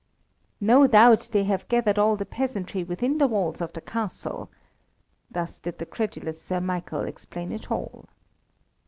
[0.59, 4.49] "No doubt they have gathered all the peasantry within the walls of the castle."
[5.29, 8.09] Thus did the credulous Sir Michael explain it all.